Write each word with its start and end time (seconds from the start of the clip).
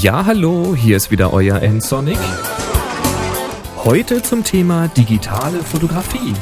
Ja, 0.00 0.26
hallo, 0.26 0.76
hier 0.76 0.96
ist 0.96 1.10
wieder 1.10 1.32
euer 1.32 1.60
N-Sonic. 1.60 2.18
Heute 3.84 4.22
zum 4.22 4.44
Thema 4.44 4.86
digitale 4.86 5.58
Fotografie. 5.58 6.34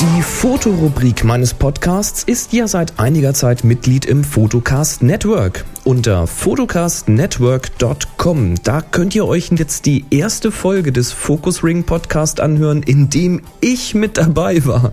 Die 0.00 0.22
Fotorubrik 0.22 1.24
meines 1.24 1.52
Podcasts 1.52 2.24
ist 2.24 2.54
ja 2.54 2.66
seit 2.66 2.98
einiger 2.98 3.34
Zeit 3.34 3.64
Mitglied 3.64 4.06
im 4.06 4.24
Photocast 4.24 5.02
Network. 5.02 5.66
Unter 5.84 6.26
photocastnetwork.com, 6.26 8.54
da 8.62 8.80
könnt 8.80 9.14
ihr 9.14 9.26
euch 9.26 9.50
jetzt 9.50 9.84
die 9.84 10.06
erste 10.08 10.52
Folge 10.52 10.92
des 10.92 11.12
Focus 11.12 11.62
Ring 11.62 11.84
Podcast 11.84 12.40
anhören, 12.40 12.82
in 12.82 13.10
dem 13.10 13.42
ich 13.60 13.94
mit 13.94 14.16
dabei 14.16 14.64
war. 14.64 14.92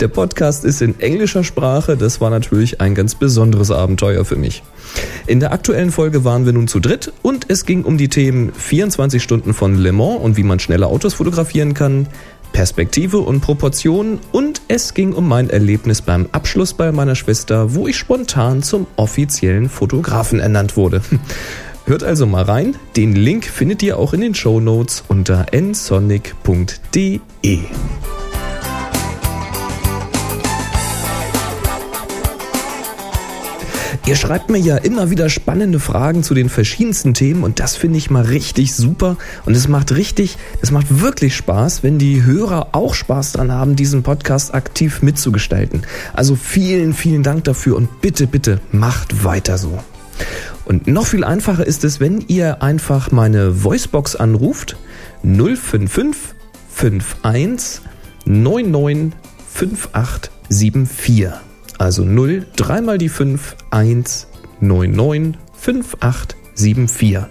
Der 0.00 0.08
Podcast 0.08 0.64
ist 0.64 0.82
in 0.82 0.98
englischer 0.98 1.44
Sprache, 1.44 1.96
das 1.96 2.20
war 2.20 2.30
natürlich 2.30 2.80
ein 2.80 2.96
ganz 2.96 3.14
besonderes 3.14 3.70
Abenteuer 3.70 4.24
für 4.24 4.34
mich. 4.34 4.64
In 5.28 5.38
der 5.38 5.52
aktuellen 5.52 5.92
Folge 5.92 6.24
waren 6.24 6.46
wir 6.46 6.52
nun 6.52 6.66
zu 6.66 6.80
dritt 6.80 7.12
und 7.22 7.48
es 7.48 7.64
ging 7.64 7.84
um 7.84 7.96
die 7.96 8.08
Themen 8.08 8.52
24 8.52 9.22
Stunden 9.22 9.54
von 9.54 9.76
Le 9.76 9.92
Mans 9.92 10.20
und 10.20 10.36
wie 10.36 10.42
man 10.42 10.58
schneller 10.58 10.88
Autos 10.88 11.14
fotografieren 11.14 11.74
kann, 11.74 12.08
Perspektive 12.52 13.18
und 13.18 13.40
Proportion 13.40 14.18
und 14.32 14.62
es 14.68 14.94
ging 14.94 15.12
um 15.12 15.28
mein 15.28 15.50
Erlebnis 15.50 16.02
beim 16.02 16.28
Abschlussball 16.32 16.92
meiner 16.92 17.14
Schwester, 17.14 17.74
wo 17.74 17.88
ich 17.88 17.96
spontan 17.96 18.62
zum 18.62 18.86
offiziellen 18.96 19.68
Fotografen 19.68 20.40
ernannt 20.40 20.76
wurde. 20.76 21.02
Hört 21.86 22.04
also 22.04 22.26
mal 22.26 22.42
rein, 22.42 22.76
den 22.96 23.14
Link 23.14 23.46
findet 23.46 23.82
ihr 23.82 23.98
auch 23.98 24.12
in 24.12 24.20
den 24.20 24.34
Show 24.34 24.60
Notes 24.60 25.04
unter 25.08 25.46
nsonic.de. 25.52 27.20
Ihr 34.08 34.16
schreibt 34.16 34.48
mir 34.48 34.56
ja 34.56 34.78
immer 34.78 35.10
wieder 35.10 35.28
spannende 35.28 35.78
Fragen 35.78 36.22
zu 36.22 36.32
den 36.32 36.48
verschiedensten 36.48 37.12
Themen 37.12 37.44
und 37.44 37.60
das 37.60 37.76
finde 37.76 37.98
ich 37.98 38.08
mal 38.08 38.24
richtig 38.24 38.74
super 38.74 39.18
und 39.44 39.54
es 39.54 39.68
macht 39.68 39.94
richtig, 39.94 40.38
es 40.62 40.70
macht 40.70 41.02
wirklich 41.02 41.36
Spaß, 41.36 41.82
wenn 41.82 41.98
die 41.98 42.24
Hörer 42.24 42.68
auch 42.72 42.94
Spaß 42.94 43.32
dran 43.32 43.52
haben, 43.52 43.76
diesen 43.76 44.02
Podcast 44.02 44.54
aktiv 44.54 45.02
mitzugestalten. 45.02 45.82
Also 46.14 46.36
vielen, 46.36 46.94
vielen 46.94 47.22
Dank 47.22 47.44
dafür 47.44 47.76
und 47.76 48.00
bitte, 48.00 48.26
bitte 48.26 48.62
macht 48.72 49.24
weiter 49.24 49.58
so. 49.58 49.78
Und 50.64 50.86
noch 50.86 51.04
viel 51.06 51.22
einfacher 51.22 51.66
ist 51.66 51.84
es, 51.84 52.00
wenn 52.00 52.24
ihr 52.28 52.62
einfach 52.62 53.12
meine 53.12 53.62
Voicebox 53.62 54.16
anruft 54.16 54.78
055 55.22 56.34
51 57.22 57.82
99 58.24 59.12
5874. 59.52 61.47
Also 61.78 62.04
0, 62.04 62.44
3 62.56 62.80
mal 62.80 62.98
die 62.98 63.08
5, 63.08 63.54
1, 63.70 64.26
9, 64.60 64.90
9, 64.90 65.36
5, 65.54 65.96
8, 66.00 66.36
7, 66.54 66.88
4. 66.88 67.28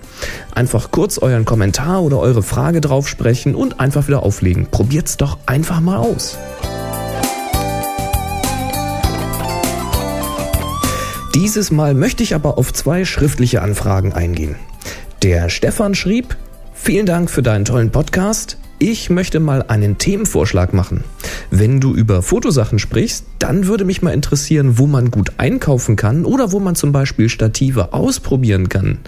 Einfach 0.55 0.89
kurz 0.91 1.17
euren 1.17 1.43
Kommentar 1.43 2.01
oder 2.01 2.19
eure 2.19 2.41
Frage 2.41 2.79
drauf 2.79 3.09
sprechen 3.09 3.55
und 3.55 3.81
einfach 3.81 4.07
wieder 4.07 4.23
auflegen. 4.23 4.67
Probiert's 4.71 5.17
doch 5.17 5.37
einfach 5.45 5.81
mal 5.81 5.97
aus. 5.97 6.37
Dieses 11.35 11.69
Mal 11.69 11.93
möchte 11.93 12.23
ich 12.23 12.33
aber 12.33 12.57
auf 12.57 12.73
zwei 12.73 13.03
schriftliche 13.03 13.61
Anfragen 13.61 14.13
eingehen. 14.13 14.55
Der 15.23 15.49
Stefan 15.49 15.93
schrieb, 15.93 16.37
vielen 16.73 17.05
Dank 17.05 17.29
für 17.29 17.43
deinen 17.43 17.65
tollen 17.65 17.91
Podcast. 17.91 18.57
Ich 18.79 19.09
möchte 19.09 19.39
mal 19.39 19.63
einen 19.63 19.97
Themenvorschlag 19.97 20.73
machen. 20.73 21.03
Wenn 21.49 21.79
du 21.79 21.95
über 21.95 22.21
Fotosachen 22.21 22.77
sprichst, 22.77 23.25
dann 23.39 23.67
würde 23.67 23.85
mich 23.85 24.01
mal 24.01 24.11
interessieren, 24.11 24.77
wo 24.77 24.85
man 24.85 25.11
gut 25.11 25.33
einkaufen 25.37 25.95
kann 25.95 26.25
oder 26.25 26.51
wo 26.51 26.59
man 26.59 26.75
zum 26.75 26.91
Beispiel 26.91 27.29
Stative 27.29 27.93
ausprobieren 27.93 28.67
kann. 28.67 28.99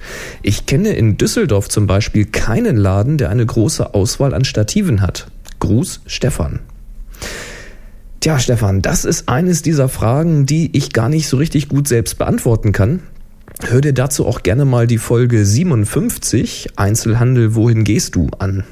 Ich 0.41 0.65
kenne 0.65 0.93
in 0.93 1.17
Düsseldorf 1.17 1.67
zum 1.67 1.85
Beispiel 1.85 2.25
keinen 2.25 2.77
Laden, 2.77 3.17
der 3.17 3.29
eine 3.29 3.45
große 3.45 3.93
Auswahl 3.93 4.33
an 4.33 4.45
Stativen 4.45 5.01
hat. 5.01 5.27
Gruß, 5.59 6.01
Stefan. 6.05 6.59
Tja, 8.21 8.39
Stefan, 8.39 8.81
das 8.81 9.03
ist 9.03 9.27
eines 9.27 9.61
dieser 9.61 9.89
Fragen, 9.89 10.45
die 10.45 10.75
ich 10.77 10.93
gar 10.93 11.09
nicht 11.09 11.27
so 11.27 11.37
richtig 11.37 11.67
gut 11.67 11.87
selbst 11.87 12.17
beantworten 12.17 12.71
kann. 12.71 13.01
Hör 13.67 13.81
dir 13.81 13.93
dazu 13.93 14.25
auch 14.25 14.43
gerne 14.43 14.63
mal 14.63 14.87
die 14.87 14.97
Folge 14.97 15.45
57 15.45 16.77
Einzelhandel, 16.77 17.55
wohin 17.55 17.83
gehst 17.83 18.15
du 18.15 18.29
an. 18.39 18.63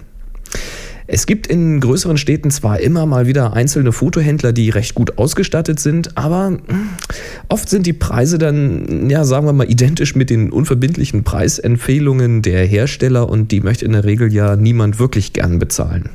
Es 1.09 1.25
gibt 1.25 1.47
in 1.47 1.79
größeren 1.79 2.17
Städten 2.17 2.51
zwar 2.51 2.81
immer 2.81 3.05
mal 3.05 3.27
wieder 3.27 3.53
einzelne 3.53 3.93
Fotohändler, 3.93 4.51
die 4.51 4.69
recht 4.69 4.93
gut 4.93 5.17
ausgestattet 5.17 5.79
sind, 5.79 6.17
aber 6.17 6.47
hm, 6.47 6.89
oft 7.47 7.69
sind 7.69 7.85
die 7.85 7.93
Preise 7.93 8.37
dann, 8.37 9.09
ja, 9.09 9.23
sagen 9.23 9.45
wir 9.45 9.53
mal, 9.53 9.71
identisch 9.71 10.15
mit 10.15 10.29
den 10.29 10.51
unverbindlichen 10.51 11.23
Preisempfehlungen 11.23 12.41
der 12.41 12.65
Hersteller 12.65 13.29
und 13.29 13.53
die 13.53 13.61
möchte 13.61 13.85
in 13.85 13.93
der 13.93 14.03
Regel 14.03 14.33
ja 14.33 14.57
niemand 14.57 14.99
wirklich 14.99 15.31
gern 15.31 15.59
bezahlen. 15.59 16.09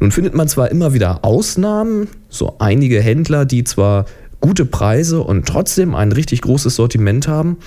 Nun 0.00 0.10
findet 0.10 0.34
man 0.34 0.48
zwar 0.48 0.70
immer 0.72 0.94
wieder 0.94 1.24
Ausnahmen, 1.24 2.08
so 2.28 2.56
einige 2.58 3.00
Händler, 3.00 3.44
die 3.44 3.62
zwar 3.62 4.06
gute 4.40 4.64
Preise 4.66 5.20
und 5.20 5.46
trotzdem 5.46 5.94
ein 5.94 6.10
richtig 6.10 6.42
großes 6.42 6.74
Sortiment 6.74 7.28
haben, 7.28 7.58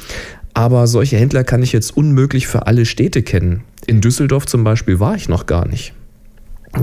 aber 0.54 0.88
solche 0.88 1.16
Händler 1.16 1.46
kann 1.46 1.64
ich 1.64 1.72
jetzt 1.72 1.96
unmöglich 1.96 2.48
für 2.48 2.68
alle 2.68 2.86
Städte 2.86 3.24
kennen. 3.24 3.64
In 3.88 4.02
Düsseldorf 4.02 4.46
zum 4.46 4.66
Beispiel 4.66 5.00
war 5.00 5.16
ich 5.16 5.30
noch 5.30 5.46
gar 5.46 5.66
nicht. 5.66 5.94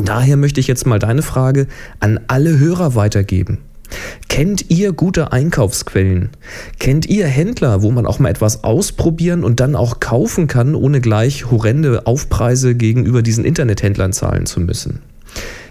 Daher 0.05 0.37
möchte 0.37 0.61
ich 0.61 0.67
jetzt 0.67 0.87
mal 0.87 0.99
deine 0.99 1.23
Frage 1.23 1.67
an 2.01 2.21
alle 2.29 2.59
Hörer 2.59 2.95
weitergeben. 2.95 3.59
Kennt 4.29 4.71
ihr 4.71 4.93
gute 4.93 5.33
Einkaufsquellen? 5.33 6.31
Kennt 6.79 7.07
ihr 7.07 7.27
Händler, 7.27 7.83
wo 7.83 7.91
man 7.91 8.07
auch 8.07 8.19
mal 8.19 8.29
etwas 8.29 8.63
ausprobieren 8.63 9.45
und 9.45 9.61
dann 9.61 9.75
auch 9.75 10.01
kaufen 10.01 10.47
kann, 10.47 10.75
ohne 10.75 11.01
gleich 11.01 11.51
horrende 11.51 12.07
Aufpreise 12.07 12.75
gegenüber 12.75 13.23
diesen 13.23 13.45
Internethändlern 13.45 14.13
zahlen 14.13 14.47
zu 14.47 14.61
müssen? 14.61 15.01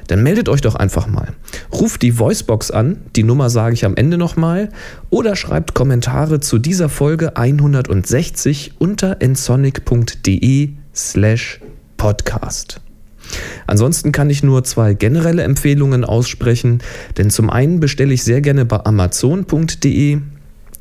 Dann 0.08 0.24
meldet 0.24 0.50
euch 0.50 0.62
doch 0.62 0.76
einfach 0.76 1.08
mal. 1.08 1.34
Ruft 1.72 2.02
die 2.02 2.18
Voicebox 2.18 2.72
an, 2.72 2.98
die 3.16 3.24
Nummer 3.24 3.50
sage 3.50 3.74
ich 3.74 3.86
am 3.86 3.96
Ende 3.96 4.18
nochmal, 4.18 4.70
oder 5.10 5.36
schreibt 5.36 5.74
Kommentare 5.74 6.40
zu 6.40 6.58
dieser 6.58 6.90
Folge 6.90 7.36
160 7.36 8.74
unter 8.80 9.18
ensonic.de 9.22 10.70
slash 10.96 11.60
podcast. 11.98 12.82
Ansonsten 13.66 14.12
kann 14.12 14.30
ich 14.30 14.44
nur 14.44 14.64
zwei 14.64 14.94
generelle 14.94 15.44
Empfehlungen 15.44 16.04
aussprechen, 16.04 16.80
denn 17.18 17.30
zum 17.30 17.50
einen 17.50 17.80
bestelle 17.80 18.14
ich 18.14 18.24
sehr 18.24 18.42
gerne 18.42 18.66
bei 18.66 18.84
amazon.de, 18.86 20.20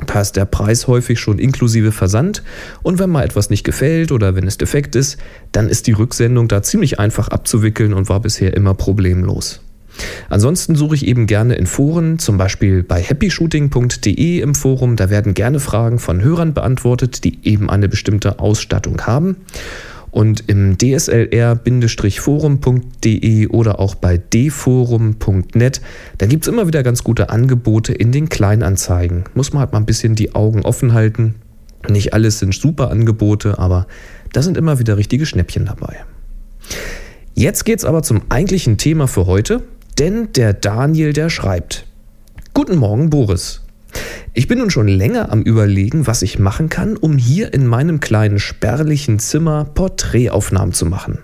da 0.07 0.21
ist 0.21 0.37
der 0.37 0.45
Preis 0.45 0.87
häufig 0.89 1.19
schon 1.19 1.39
inklusive 1.39 1.91
Versand 1.91 2.43
und 2.83 2.99
wenn 2.99 3.09
mal 3.09 3.25
etwas 3.25 3.49
nicht 3.49 3.65
gefällt 3.65 4.13
oder 4.13 4.35
wenn 4.35 4.47
es 4.47 4.59
defekt 4.59 4.95
ist, 4.95 5.17
dann 5.53 5.69
ist 5.69 5.87
die 5.87 5.93
Rücksendung 5.93 6.49
da 6.49 6.63
ziemlich 6.63 7.01
einfach 7.01 7.29
abzuwickeln 7.29 7.95
und 7.95 8.09
war 8.09 8.21
bisher 8.21 8.55
immer 8.55 8.75
problemlos. 8.75 9.61
Ansonsten 10.29 10.77
suche 10.77 10.95
ich 10.95 11.07
eben 11.07 11.27
gerne 11.27 11.55
in 11.55 11.67
Foren, 11.67 12.19
zum 12.19 12.37
Beispiel 12.37 12.83
bei 12.83 13.03
happyshooting.de 13.03 14.41
im 14.41 14.55
Forum, 14.55 14.97
da 14.97 15.09
werden 15.09 15.33
gerne 15.33 15.61
Fragen 15.61 15.99
von 15.99 16.23
Hörern 16.23 16.53
beantwortet, 16.53 17.25
die 17.25 17.39
eben 17.45 17.71
eine 17.71 17.89
bestimmte 17.89 18.39
Ausstattung 18.39 19.01
haben. 19.03 19.37
Und 20.17 20.45
im 20.47 20.79
dslr-forum.de 20.79 21.49
oder 23.49 23.79
auch 23.79 23.95
bei 23.97 24.17
dforum.net, 24.17 25.83
da 26.17 26.25
gibt 26.25 26.45
es 26.45 26.49
immer 26.49 26.67
wieder 26.67 26.83
ganz 26.83 27.05
gute 27.05 27.29
Angebote 27.29 27.93
in 27.93 28.13
den 28.13 28.31
Kleinanzeigen. 28.31 29.25
Muss 29.35 29.53
man 29.53 29.61
halt 29.61 29.73
mal 29.73 29.81
ein 29.81 29.85
bisschen 29.85 30.15
die 30.15 30.35
Augen 30.35 30.63
offen 30.63 30.95
halten. 30.95 31.35
Nicht 31.87 32.15
alles 32.15 32.39
sind 32.39 32.55
super 32.55 32.91
Angebote, 32.91 33.59
aber 33.59 33.87
da 34.33 34.41
sind 34.41 34.57
immer 34.57 34.79
wieder 34.79 34.97
richtige 34.97 35.27
Schnäppchen 35.27 35.67
dabei. 35.67 35.97
Jetzt 37.35 37.67
geht's 37.67 37.85
aber 37.85 38.03
zum 38.03 38.23
eigentlichen 38.31 38.79
Thema 38.79 39.09
für 39.09 39.27
heute, 39.27 39.65
denn 39.99 40.33
der 40.35 40.55
Daniel, 40.55 41.13
der 41.13 41.29
schreibt. 41.29 41.85
Guten 42.55 42.77
Morgen, 42.77 43.11
Boris. 43.11 43.66
Ich 44.39 44.49
bin 44.49 44.59
nun 44.59 44.69
schon 44.69 44.87
länger 44.87 45.33
am 45.33 45.41
Überlegen, 45.41 46.07
was 46.07 46.21
ich 46.21 46.39
machen 46.39 46.69
kann, 46.69 46.99
um 46.99 47.17
hier 47.17 47.55
in 47.55 47.67
meinem 47.67 48.01
kleinen 48.01 48.39
spärlichen 48.39 49.19
Zimmer 49.19 49.65
Porträtaufnahmen 49.65 50.75
zu 50.75 50.85
machen. 50.85 51.21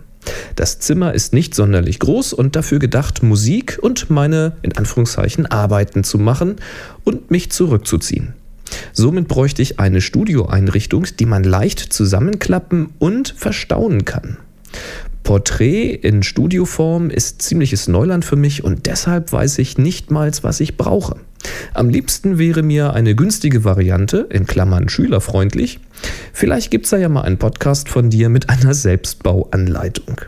Das 0.57 0.79
Zimmer 0.79 1.13
ist 1.13 1.35
nicht 1.35 1.55
sonderlich 1.55 1.99
groß 1.99 2.33
und 2.33 2.57
dafür 2.57 2.79
gedacht, 2.79 3.23
Musik 3.23 3.79
und 3.83 4.09
meine, 4.09 4.57
in 4.63 4.75
Anführungszeichen, 4.75 5.45
Arbeiten 5.45 6.05
zu 6.05 6.17
machen 6.17 6.57
und 7.05 7.31
mich 7.31 7.53
zurückzuziehen. 7.53 8.33
Somit 8.95 9.29
bräuchte 9.29 9.61
ich 9.61 9.79
eine 9.79 10.01
Studioeinrichtung, 10.01 11.07
die 11.21 11.27
man 11.27 11.45
leicht 11.45 11.81
zusammenklappen 11.81 12.95
und 12.99 13.35
verstauen 13.37 14.07
kann. 14.07 14.39
Porträt 15.23 15.91
in 15.91 16.23
Studioform 16.23 17.11
ist 17.11 17.43
ziemliches 17.43 17.89
Neuland 17.89 18.25
für 18.25 18.37
mich 18.37 18.65
und 18.65 18.87
deshalb 18.87 19.33
weiß 19.33 19.59
ich 19.59 19.77
nicht 19.77 20.11
mal, 20.11 20.33
was 20.41 20.61
ich 20.61 20.79
brauche. 20.79 21.17
Am 21.75 21.89
liebsten 21.89 22.39
wäre 22.39 22.63
mir 22.63 22.93
eine 22.93 23.15
günstige 23.15 23.65
Variante, 23.65 24.27
in 24.31 24.47
Klammern 24.47 24.89
schülerfreundlich. 24.89 25.81
Vielleicht 26.33 26.71
gibt 26.71 26.85
es 26.85 26.91
da 26.91 26.99
ja 26.99 27.09
mal 27.09 27.23
einen 27.23 27.39
Podcast 27.39 27.89
von 27.89 28.11
dir 28.11 28.29
mit 28.29 28.51
einer 28.51 28.75
Selbstbauanleitung. 28.75 30.21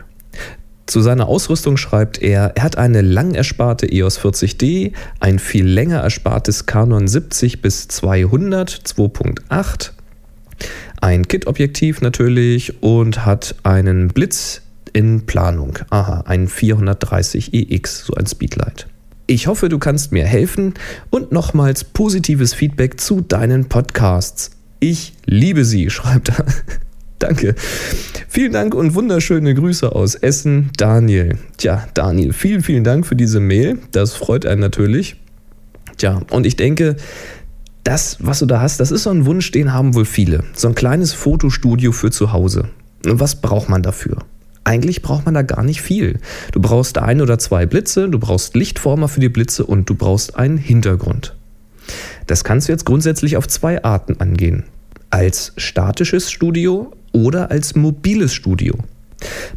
Zu 0.87 1.01
seiner 1.01 1.27
Ausrüstung 1.27 1.77
schreibt 1.77 2.21
er, 2.21 2.53
er 2.55 2.63
hat 2.63 2.77
eine 2.77 3.01
lang 3.01 3.33
ersparte 3.33 3.91
EOS 3.91 4.19
40D, 4.19 4.93
ein 5.19 5.39
viel 5.39 5.65
länger 5.65 6.01
erspartes 6.01 6.65
Canon 6.65 7.07
70 7.07 7.61
bis 7.61 7.87
200 7.87 8.69
2.8, 8.69 9.91
ein 11.01 11.27
Kit-Objektiv 11.27 12.01
natürlich 12.01 12.81
und 12.81 13.25
hat 13.25 13.55
einen 13.63 14.09
Blitz 14.09 14.61
in 14.93 15.25
Planung. 15.25 15.77
Aha, 15.89 16.23
ein 16.25 16.47
430 16.47 17.53
EX, 17.53 18.05
so 18.05 18.13
ein 18.13 18.25
Speedlight. 18.25 18.87
Ich 19.27 19.47
hoffe, 19.47 19.69
du 19.69 19.79
kannst 19.79 20.11
mir 20.11 20.23
helfen 20.23 20.75
und 21.09 21.31
nochmals 21.31 21.83
positives 21.83 22.53
Feedback 22.53 22.99
zu 22.99 23.21
deinen 23.21 23.65
Podcasts. 23.65 24.51
Ich 24.79 25.13
liebe 25.25 25.65
sie, 25.65 25.89
schreibt 25.89 26.29
er. 26.29 26.45
Danke. 27.17 27.55
Vielen 28.27 28.51
Dank 28.51 28.75
und 28.75 28.93
wunderschöne 28.93 29.55
Grüße 29.55 29.95
aus 29.95 30.13
Essen, 30.13 30.69
Daniel. 30.77 31.39
Tja, 31.57 31.87
Daniel, 31.95 32.33
vielen, 32.33 32.61
vielen 32.61 32.83
Dank 32.83 33.07
für 33.07 33.15
diese 33.15 33.39
Mail. 33.39 33.79
Das 33.91 34.13
freut 34.13 34.45
einen 34.45 34.61
natürlich. 34.61 35.15
Tja, 35.97 36.21
und 36.29 36.45
ich 36.45 36.55
denke, 36.55 36.95
das, 37.83 38.17
was 38.19 38.39
du 38.39 38.45
da 38.45 38.61
hast, 38.61 38.79
das 38.79 38.91
ist 38.91 39.03
so 39.03 39.09
ein 39.09 39.25
Wunsch, 39.25 39.49
den 39.49 39.73
haben 39.73 39.95
wohl 39.95 40.05
viele. 40.05 40.43
So 40.53 40.67
ein 40.67 40.75
kleines 40.75 41.13
Fotostudio 41.13 41.93
für 41.93 42.11
zu 42.11 42.31
Hause. 42.31 42.69
Was 43.03 43.41
braucht 43.41 43.69
man 43.69 43.81
dafür? 43.81 44.19
Eigentlich 44.65 45.03
braucht 45.03 45.25
man 45.25 45.35
da 45.35 45.43
gar 45.43 45.63
nicht 45.63 45.81
viel. 45.81 46.19
Du 46.51 46.59
brauchst 46.59 46.97
ein 46.97 47.21
oder 47.21 47.37
zwei 47.37 47.65
Blitze, 47.67 48.09
du 48.09 48.19
brauchst 48.19 48.55
Lichtformer 48.55 49.07
für 49.07 49.19
die 49.19 49.29
Blitze 49.29 49.65
und 49.65 49.89
du 49.89 49.95
brauchst 49.95 50.35
einen 50.35 50.57
Hintergrund. 50.57 51.35
Das 52.25 52.43
kannst 52.43 52.67
du 52.67 52.71
jetzt 52.71 52.85
grundsätzlich 52.85 53.37
auf 53.37 53.47
zwei 53.47 53.83
Arten 53.83 54.19
angehen. 54.19 54.63
Als 55.11 55.53
statisches 55.55 56.31
Studio 56.31 56.91
oder 57.11 57.51
als 57.51 57.75
mobiles 57.75 58.33
Studio. 58.33 58.75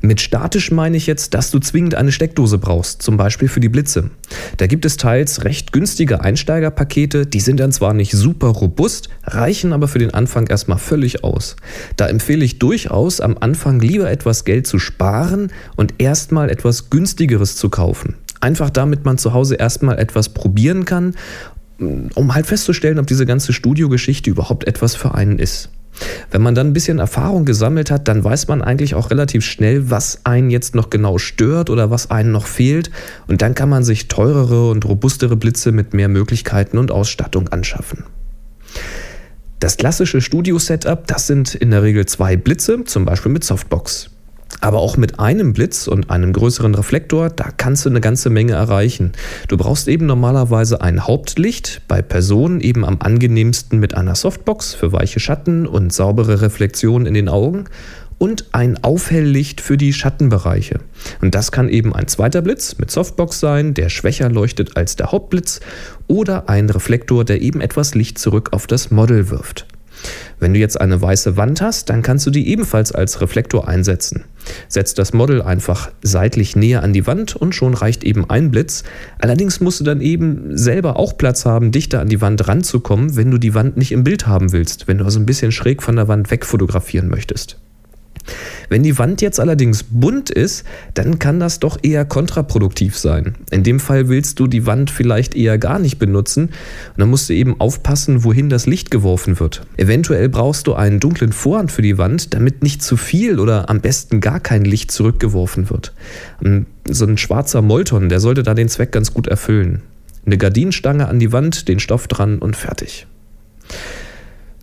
Mit 0.01 0.21
statisch 0.21 0.71
meine 0.71 0.97
ich 0.97 1.07
jetzt, 1.07 1.35
dass 1.35 1.51
du 1.51 1.59
zwingend 1.59 1.95
eine 1.95 2.13
Steckdose 2.13 2.59
brauchst, 2.59 3.03
zum 3.03 3.17
Beispiel 3.17 3.49
für 3.49 3.61
die 3.61 3.69
Blitze. 3.69 4.11
Da 4.57 4.67
gibt 4.67 4.85
es 4.85 4.97
teils 4.97 5.45
recht 5.45 5.73
günstige 5.73 6.21
Einsteigerpakete, 6.21 7.27
die 7.27 7.41
sind 7.41 7.61
dann 7.61 7.73
zwar 7.73 7.95
nicht 7.95 8.13
super 8.13 8.49
robust, 8.49 9.09
reichen 9.25 9.73
aber 9.73 9.89
für 9.89 9.99
den 9.99 10.15
Anfang 10.15 10.47
erstmal 10.47 10.79
völlig 10.79 11.25
aus. 11.25 11.57
Da 11.97 12.07
empfehle 12.07 12.45
ich 12.45 12.59
durchaus, 12.59 13.21
am 13.21 13.37
Anfang 13.39 13.81
lieber 13.81 14.11
etwas 14.11 14.45
Geld 14.45 14.67
zu 14.67 14.79
sparen 14.79 15.53
und 15.77 15.95
erstmal 15.99 16.51
etwas 16.51 16.91
günstigeres 16.91 17.57
zu 17.57 17.69
kaufen. 17.69 18.15
Einfach 18.41 18.71
damit 18.71 19.05
man 19.05 19.19
zu 19.19 19.33
Hause 19.33 19.57
erstmal 19.57 19.99
etwas 19.99 20.29
probieren 20.29 20.85
kann, 20.85 21.15
um 21.79 22.35
halt 22.35 22.47
festzustellen, 22.47 22.99
ob 22.99 23.07
diese 23.07 23.27
ganze 23.27 23.53
Studiogeschichte 23.53 24.31
überhaupt 24.31 24.67
etwas 24.67 24.95
für 24.95 25.15
einen 25.15 25.39
ist. 25.39 25.71
Wenn 26.31 26.43
man 26.43 26.55
dann 26.55 26.69
ein 26.69 26.73
bisschen 26.73 26.99
Erfahrung 26.99 27.45
gesammelt 27.45 27.91
hat, 27.91 28.09
dann 28.09 28.23
weiß 28.23 28.49
man 28.49 28.63
eigentlich 28.63 28.95
auch 28.95 29.11
relativ 29.11 29.45
schnell, 29.45 29.91
was 29.91 30.21
einen 30.25 30.51
jetzt 30.51 30.75
noch 30.75 30.91
genau 30.91 31.19
stört 31.19 31.71
oder 31.71 31.91
was 31.91 32.11
einen 32.11 32.33
noch 32.33 32.47
fehlt. 32.47 32.91
Und 33.27 33.43
dann 33.43 33.55
kann 33.55 33.69
man 33.69 33.85
sich 33.85 34.09
teurere 34.09 34.71
und 34.71 34.85
robustere 34.85 35.37
Blitze 35.37 35.73
mit 35.73 35.95
mehr 35.95 36.09
Möglichkeiten 36.09 36.79
und 36.79 36.91
Ausstattung 36.91 37.49
anschaffen. 37.49 38.05
Das 39.61 39.77
klassische 39.77 40.21
Studio-Setup, 40.21 41.07
das 41.07 41.27
sind 41.27 41.55
in 41.55 41.71
der 41.71 41.83
Regel 41.83 42.07
zwei 42.07 42.37
Blitze, 42.37 42.85
zum 42.85 43.05
Beispiel 43.05 43.33
mit 43.33 43.43
Softbox. 43.43 44.11
Aber 44.61 44.79
auch 44.79 44.97
mit 44.97 45.21
einem 45.21 45.53
Blitz 45.53 45.87
und 45.87 46.11
einem 46.11 46.33
größeren 46.33 46.75
Reflektor, 46.75 47.31
da 47.31 47.51
kannst 47.57 47.85
du 47.85 47.91
eine 47.91 48.01
ganze 48.01 48.29
Menge 48.29 48.55
erreichen. 48.55 49.13
Du 49.47 49.57
brauchst 49.57 49.89
eben 49.89 50.07
normalerweise 50.07 50.81
ein 50.81 51.07
Hauptlicht, 51.07 51.83
bei 51.87 52.03
Personen 52.03 52.61
eben 52.61 52.85
am 52.85 52.97
angenehmsten 53.01 53.79
mit 53.79 53.95
einer 53.95 54.15
Softbox 54.15 54.75
für 54.75 54.93
weiche 54.93 55.21
Schatten 55.21 55.67
und 55.67 55.93
saubere 55.93 56.41
Reflexionen 56.41 57.07
in 57.07 57.15
den 57.15 57.29
Augen 57.29 57.67
und 58.19 58.47
ein 58.53 58.83
Aufhelllicht 58.83 59.61
für 59.61 59.77
die 59.77 59.93
Schattenbereiche. 59.93 60.81
Und 61.21 61.35
das 61.35 61.53
kann 61.53 61.69
eben 61.69 61.95
ein 61.95 62.09
zweiter 62.09 62.43
Blitz 62.43 62.77
mit 62.79 62.91
Softbox 62.91 63.39
sein, 63.39 63.75
der 63.75 63.89
schwächer 63.89 64.29
leuchtet 64.29 64.77
als 64.77 64.97
der 64.97 65.13
Hauptblitz, 65.13 65.61
oder 66.09 66.49
ein 66.49 66.69
Reflektor, 66.69 67.25
der 67.25 67.43
eben 67.43 67.61
etwas 67.61 67.95
Licht 67.95 68.19
zurück 68.19 68.49
auf 68.53 68.67
das 68.67 68.91
Model 68.91 69.31
wirft. 69.31 69.67
Wenn 70.41 70.55
du 70.55 70.61
jetzt 70.61 70.81
eine 70.81 71.01
weiße 71.01 71.37
Wand 71.37 71.61
hast, 71.61 71.91
dann 71.91 72.03
kannst 72.03 72.27
du 72.27 72.31
die 72.31 72.49
ebenfalls 72.49 72.93
als 72.93 73.21
Reflektor 73.21 73.67
einsetzen. 73.69 74.25
Setz 74.69 74.95
das 74.95 75.13
Model 75.13 75.43
einfach 75.43 75.91
seitlich 76.03 76.57
näher 76.57 76.83
an 76.83 76.93
die 76.93 77.07
Wand 77.07 77.37
und 77.37 77.55
schon 77.55 77.75
reicht 77.75 78.05
eben 78.05 78.29
ein 78.31 78.51
Blitz. 78.51 78.85
Allerdings 79.19 79.61
musst 79.61 79.81
du 79.81 79.85
dann 79.85 80.01
eben 80.01 80.57
selber 80.57 80.97
auch 80.97 81.19
Platz 81.19 81.45
haben, 81.45 81.73
dichter 81.73 82.01
an 82.01 82.09
die 82.09 82.21
Wand 82.21 82.47
ranzukommen, 82.47 83.17
wenn 83.17 83.31
du 83.31 83.39
die 83.39 83.55
Wand 83.55 83.77
nicht 83.77 83.93
im 83.93 84.05
Bild 84.05 84.27
haben 84.27 84.53
willst, 84.53 84.89
wenn 84.89 84.99
du 84.99 85.05
also 85.05 85.19
ein 85.19 85.27
bisschen 85.27 85.53
schräg 85.53 85.83
von 85.83 85.97
der 85.97 86.09
Wand 86.09 86.31
wegfotografieren 86.31 87.09
möchtest. 87.09 87.59
Wenn 88.69 88.83
die 88.83 88.99
Wand 88.99 89.23
jetzt 89.23 89.41
allerdings 89.41 89.83
bunt 89.83 90.31
ist, 90.31 90.65
dann 90.95 91.19
kann 91.19 91.41
das 91.41 91.61
doch 91.61 91.79
eher 91.83 92.05
kontraproduktiv 92.05 92.97
sein. 92.97 93.35
In 93.51 93.63
dem 93.63 93.81
Fall 93.81 94.09
willst 94.09 94.39
du 94.41 94.47
die 94.47 94.67
Wand 94.67 94.91
vielleicht 94.91 95.35
eher 95.35 95.59
gar 95.59 95.79
nicht 95.79 95.99
benutzen 95.99 96.45
und 96.47 96.99
dann 96.99 97.11
musst 97.11 97.29
du 97.29 97.35
eben 97.35 97.61
aufpassen, 97.61 98.25
wohin 98.25 98.49
das 98.49 98.67
Licht 98.67 98.91
geworfen 98.91 99.41
wird. 99.41 99.63
Eventuell 99.77 100.29
brauchst 100.29 100.67
du 100.67 100.75
einen 100.75 101.01
dunklen 101.01 101.33
Vorhand 101.33 101.73
für 101.73 101.83
die 101.83 101.99
Wand, 101.99 102.35
damit 102.35 102.63
nicht 102.63 102.83
zu 102.83 102.97
viel 102.97 103.39
oder 103.39 103.71
am 103.71 103.81
besten 103.81 104.21
gar 104.21 104.41
kein 104.41 104.65
Licht 104.65 104.91
zurückgeworfen 104.91 105.71
wird. 105.71 105.95
So 106.89 107.05
ein 107.05 107.19
schwarzer 107.19 107.63
Molton, 107.63 108.09
der 108.09 108.21
sollte 108.21 108.43
da 108.43 108.55
den 108.55 108.69
Zweck 108.69 108.93
ganz 108.93 109.13
gut 109.13 109.27
erfüllen. 109.27 109.83
Eine 110.27 110.39
Gardinenstange 110.39 111.09
an 111.09 111.19
die 111.19 111.33
Wand, 111.33 111.69
den 111.69 111.79
Stoff 111.79 112.07
dran 112.07 112.39
und 112.39 112.57
fertig. 112.57 113.07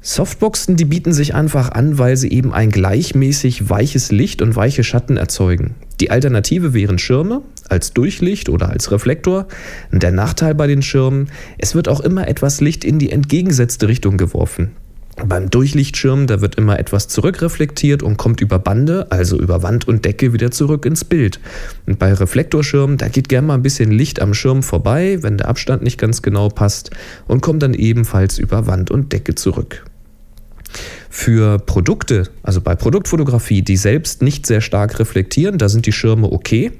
Softboxen, 0.07 0.75
die 0.75 0.85
bieten 0.85 1.13
sich 1.13 1.33
einfach 1.33 1.71
an, 1.71 1.97
weil 1.97 2.15
sie 2.15 2.29
eben 2.29 2.53
ein 2.53 2.69
gleichmäßig 2.69 3.71
weiches 3.71 4.11
Licht 4.11 4.43
und 4.43 4.55
weiche 4.55 4.83
Schatten 4.83 5.17
erzeugen. 5.17 5.73
Die 5.99 6.11
Alternative 6.11 6.75
wären 6.75 6.99
Schirme 6.99 7.41
als 7.69 7.91
Durchlicht 7.91 8.49
oder 8.49 8.69
als 8.69 8.91
Reflektor. 8.91 9.47
Der 9.91 10.11
Nachteil 10.11 10.53
bei 10.53 10.67
den 10.67 10.83
Schirmen, 10.83 11.31
es 11.57 11.73
wird 11.73 11.87
auch 11.87 12.01
immer 12.01 12.27
etwas 12.27 12.61
Licht 12.61 12.85
in 12.85 12.99
die 12.99 13.09
entgegengesetzte 13.09 13.87
Richtung 13.87 14.17
geworfen. 14.17 14.73
Beim 15.25 15.49
Durchlichtschirm, 15.49 16.27
da 16.27 16.39
wird 16.39 16.53
immer 16.53 16.77
etwas 16.77 17.07
zurückreflektiert 17.07 18.03
und 18.03 18.17
kommt 18.17 18.41
über 18.41 18.59
Bande, 18.59 19.07
also 19.09 19.39
über 19.39 19.63
Wand 19.63 19.87
und 19.87 20.05
Decke, 20.05 20.33
wieder 20.33 20.51
zurück 20.51 20.85
ins 20.85 21.03
Bild. 21.03 21.39
Und 21.87 21.97
bei 21.97 22.13
Reflektorschirmen, 22.13 22.97
da 22.97 23.07
geht 23.07 23.27
gerne 23.27 23.47
mal 23.47 23.53
ein 23.55 23.63
bisschen 23.63 23.89
Licht 23.89 24.21
am 24.21 24.35
Schirm 24.35 24.61
vorbei, 24.61 25.17
wenn 25.21 25.39
der 25.39 25.47
Abstand 25.47 25.81
nicht 25.81 25.97
ganz 25.97 26.21
genau 26.21 26.49
passt, 26.49 26.91
und 27.27 27.41
kommt 27.41 27.63
dann 27.63 27.73
ebenfalls 27.73 28.37
über 28.37 28.67
Wand 28.67 28.91
und 28.91 29.11
Decke 29.11 29.33
zurück. 29.33 29.83
Für 31.09 31.59
Produkte, 31.59 32.29
also 32.43 32.61
bei 32.61 32.75
Produktfotografie, 32.75 33.61
die 33.61 33.77
selbst 33.77 34.21
nicht 34.21 34.45
sehr 34.45 34.61
stark 34.61 34.99
reflektieren, 34.99 35.57
da 35.57 35.69
sind 35.69 35.85
die 35.85 35.91
Schirme 35.91 36.31
okay. 36.31 36.71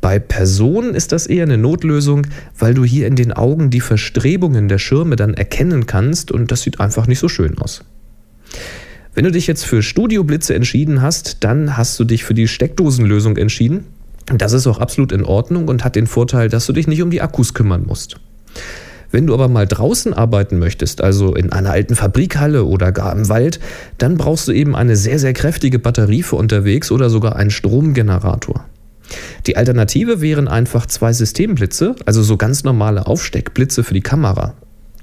Bei 0.00 0.18
Personen 0.18 0.94
ist 0.94 1.12
das 1.12 1.26
eher 1.26 1.44
eine 1.44 1.58
Notlösung, 1.58 2.26
weil 2.58 2.74
du 2.74 2.84
hier 2.84 3.06
in 3.06 3.16
den 3.16 3.32
Augen 3.32 3.70
die 3.70 3.80
Verstrebungen 3.80 4.68
der 4.68 4.78
Schirme 4.78 5.16
dann 5.16 5.34
erkennen 5.34 5.86
kannst 5.86 6.30
und 6.30 6.50
das 6.52 6.62
sieht 6.62 6.80
einfach 6.80 7.06
nicht 7.06 7.18
so 7.18 7.28
schön 7.28 7.58
aus. 7.58 7.84
Wenn 9.14 9.24
du 9.24 9.32
dich 9.32 9.46
jetzt 9.46 9.64
für 9.64 9.82
Studioblitze 9.82 10.54
entschieden 10.54 11.00
hast, 11.00 11.42
dann 11.42 11.76
hast 11.76 11.98
du 11.98 12.04
dich 12.04 12.24
für 12.24 12.34
die 12.34 12.48
Steckdosenlösung 12.48 13.36
entschieden. 13.38 13.84
Das 14.26 14.52
ist 14.52 14.66
auch 14.66 14.78
absolut 14.78 15.10
in 15.10 15.24
Ordnung 15.24 15.68
und 15.68 15.84
hat 15.84 15.96
den 15.96 16.06
Vorteil, 16.06 16.48
dass 16.48 16.66
du 16.66 16.72
dich 16.72 16.86
nicht 16.86 17.00
um 17.00 17.10
die 17.10 17.22
Akkus 17.22 17.54
kümmern 17.54 17.84
musst. 17.86 18.20
Wenn 19.16 19.26
du 19.26 19.32
aber 19.32 19.48
mal 19.48 19.66
draußen 19.66 20.12
arbeiten 20.12 20.58
möchtest, 20.58 21.00
also 21.00 21.34
in 21.34 21.50
einer 21.50 21.70
alten 21.70 21.94
Fabrikhalle 21.94 22.64
oder 22.66 22.92
gar 22.92 23.16
im 23.16 23.30
Wald, 23.30 23.60
dann 23.96 24.18
brauchst 24.18 24.46
du 24.46 24.52
eben 24.52 24.76
eine 24.76 24.94
sehr, 24.94 25.18
sehr 25.18 25.32
kräftige 25.32 25.78
Batterie 25.78 26.22
für 26.22 26.36
unterwegs 26.36 26.92
oder 26.92 27.08
sogar 27.08 27.34
einen 27.34 27.48
Stromgenerator. 27.48 28.66
Die 29.46 29.56
Alternative 29.56 30.20
wären 30.20 30.48
einfach 30.48 30.84
zwei 30.84 31.14
Systemblitze, 31.14 31.96
also 32.04 32.22
so 32.22 32.36
ganz 32.36 32.62
normale 32.62 33.06
Aufsteckblitze 33.06 33.84
für 33.84 33.94
die 33.94 34.02
Kamera. 34.02 34.52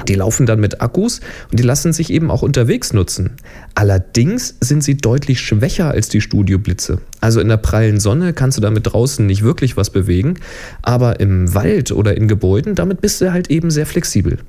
Die 0.08 0.16
laufen 0.16 0.46
dann 0.46 0.60
mit 0.60 0.82
Akkus 0.82 1.22
und 1.52 1.60
die 1.60 1.64
lassen 1.64 1.94
sich 1.94 2.12
eben 2.12 2.32
auch 2.32 2.42
unterwegs 2.42 2.94
nutzen. 2.94 3.32
Allerdings 3.76 4.56
sind 4.60 4.84
sie 4.84 4.98
deutlich 4.98 5.40
schwächer 5.40 5.92
als 5.92 6.10
die 6.10 6.22
Studioblitze. 6.22 7.00
Also 7.22 7.40
in 7.40 7.48
der 7.48 7.58
prallen 7.58 8.00
Sonne 8.00 8.34
kannst 8.34 8.58
du 8.58 8.62
damit 8.62 8.92
draußen 8.92 9.26
nicht 9.26 9.44
wirklich 9.44 9.78
was 9.78 9.90
bewegen, 9.90 10.36
aber 10.82 11.20
im 11.20 11.54
Wald 11.54 11.92
oder 11.92 12.18
in 12.18 12.28
Gebäuden, 12.28 12.76
damit 12.76 13.02
bist 13.02 13.22
du 13.22 13.32
halt 13.32 13.50
eben 13.50 13.72
sehr 13.72 13.86
flexibel. 13.86 14.40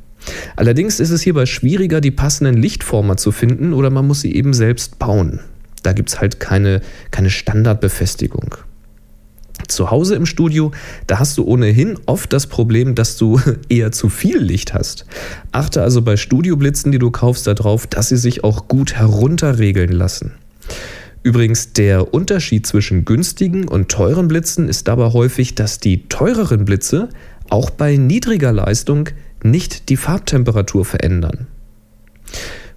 Allerdings 0.56 1.00
ist 1.00 1.10
es 1.10 1.22
hierbei 1.22 1.46
schwieriger, 1.46 2.00
die 2.00 2.10
passenden 2.10 2.56
Lichtformer 2.56 3.16
zu 3.16 3.30
finden 3.30 3.72
oder 3.72 3.90
man 3.90 4.06
muss 4.06 4.22
sie 4.22 4.34
eben 4.34 4.54
selbst 4.54 4.98
bauen. 4.98 5.40
Da 5.82 5.92
gibt 5.92 6.08
es 6.08 6.20
halt 6.20 6.40
keine, 6.40 6.80
keine 7.10 7.30
Standardbefestigung. 7.30 8.56
Zu 9.68 9.90
Hause 9.90 10.14
im 10.14 10.26
Studio, 10.26 10.72
da 11.06 11.18
hast 11.18 11.38
du 11.38 11.44
ohnehin 11.44 11.98
oft 12.06 12.32
das 12.32 12.46
Problem, 12.46 12.94
dass 12.94 13.16
du 13.16 13.40
eher 13.68 13.92
zu 13.92 14.08
viel 14.08 14.38
Licht 14.38 14.74
hast. 14.74 15.06
Achte 15.52 15.82
also 15.82 16.02
bei 16.02 16.16
Studioblitzen, 16.16 16.92
die 16.92 16.98
du 16.98 17.10
kaufst, 17.10 17.46
darauf, 17.46 17.86
dass 17.86 18.08
sie 18.08 18.16
sich 18.16 18.44
auch 18.44 18.68
gut 18.68 18.94
herunterregeln 18.94 19.92
lassen. 19.92 20.32
Übrigens, 21.22 21.72
der 21.72 22.12
Unterschied 22.12 22.66
zwischen 22.66 23.06
günstigen 23.06 23.66
und 23.66 23.88
teuren 23.88 24.28
Blitzen 24.28 24.68
ist 24.68 24.88
dabei 24.88 25.12
häufig, 25.12 25.54
dass 25.54 25.80
die 25.80 26.06
teureren 26.08 26.66
Blitze 26.66 27.08
auch 27.48 27.70
bei 27.70 27.96
niedriger 27.96 28.52
Leistung 28.52 29.08
nicht 29.42 29.88
die 29.88 29.96
Farbtemperatur 29.96 30.84
verändern. 30.84 31.46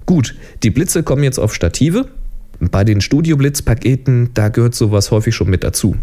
Gut, 0.05 0.35
die 0.63 0.69
Blitze 0.69 1.03
kommen 1.03 1.23
jetzt 1.23 1.39
auf 1.39 1.53
Stative, 1.53 2.07
Bei 2.59 2.83
den 2.83 3.01
Studio-Blitz-Paketen, 3.01 4.31
da 4.33 4.49
gehört 4.49 4.73
sowas 4.73 5.11
häufig 5.11 5.35
schon 5.35 5.49
mit 5.49 5.63
dazu. 5.63 5.95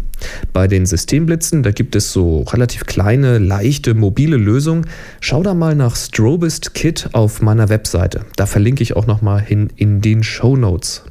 Bei 0.53 0.67
den 0.67 0.85
Systemblitzen, 0.85 1.63
da 1.63 1.71
gibt 1.71 1.95
es 1.95 2.13
so 2.13 2.43
relativ 2.43 2.85
kleine, 2.85 3.39
leichte, 3.39 3.93
mobile 3.93 4.37
Lösungen. 4.37 4.85
Schau 5.19 5.43
da 5.43 5.53
mal 5.53 5.75
nach 5.75 5.97
Strobist 5.97 6.73
Kit 6.73 7.09
auf 7.11 7.41
meiner 7.41 7.67
Webseite. 7.67 8.25
Da 8.37 8.45
verlinke 8.45 8.83
ich 8.83 8.95
auch 8.95 9.05
nochmal 9.05 9.41
hin 9.41 9.69
in 9.75 9.99
den 9.99 10.23
Show 10.23 10.55
Notes. 10.55 11.03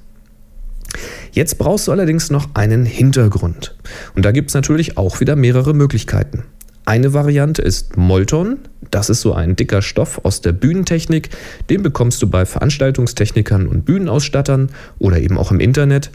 Jetzt 1.32 1.58
brauchst 1.58 1.88
du 1.88 1.92
allerdings 1.92 2.30
noch 2.30 2.54
einen 2.54 2.86
Hintergrund. 2.86 3.76
Und 4.14 4.24
da 4.24 4.32
gibt 4.32 4.50
es 4.50 4.54
natürlich 4.54 4.96
auch 4.96 5.20
wieder 5.20 5.36
mehrere 5.36 5.74
Möglichkeiten. 5.74 6.44
Eine 6.86 7.14
Variante 7.14 7.62
ist 7.62 7.96
Molton. 7.96 8.58
Das 8.90 9.08
ist 9.08 9.22
so 9.22 9.32
ein 9.32 9.56
dicker 9.56 9.80
Stoff 9.80 10.20
aus 10.24 10.42
der 10.42 10.52
Bühnentechnik. 10.52 11.30
Den 11.70 11.82
bekommst 11.82 12.20
du 12.20 12.28
bei 12.28 12.44
Veranstaltungstechnikern 12.44 13.66
und 13.66 13.86
Bühnenausstattern 13.86 14.68
oder 14.98 15.18
eben 15.18 15.38
auch 15.38 15.50
im 15.50 15.60
Internet. 15.60 16.10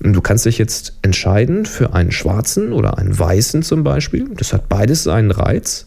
Du 0.00 0.20
kannst 0.22 0.46
dich 0.46 0.56
jetzt 0.56 0.94
entscheiden 1.02 1.66
für 1.66 1.92
einen 1.92 2.10
schwarzen 2.10 2.72
oder 2.72 2.96
einen 2.96 3.18
weißen 3.18 3.62
zum 3.62 3.84
Beispiel. 3.84 4.30
Das 4.34 4.54
hat 4.54 4.68
beides 4.70 5.02
seinen 5.02 5.30
Reiz. 5.30 5.86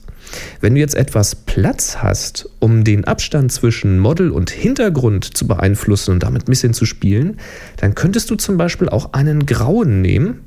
Wenn 0.60 0.76
du 0.76 0.80
jetzt 0.80 0.96
etwas 0.96 1.34
Platz 1.34 1.98
hast, 1.98 2.48
um 2.60 2.84
den 2.84 3.06
Abstand 3.06 3.52
zwischen 3.52 3.98
Model 3.98 4.30
und 4.30 4.52
Hintergrund 4.52 5.36
zu 5.36 5.48
beeinflussen 5.48 6.12
und 6.12 6.24
damit 6.24 6.44
ein 6.44 6.52
bisschen 6.52 6.74
zu 6.74 6.86
spielen, 6.86 7.38
dann 7.78 7.96
könntest 7.96 8.30
du 8.30 8.36
zum 8.36 8.58
Beispiel 8.58 8.88
auch 8.88 9.14
einen 9.14 9.48
grauen 9.48 10.02
nehmen 10.02 10.42